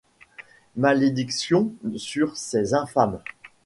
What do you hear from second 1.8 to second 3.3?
sur ces infâmes!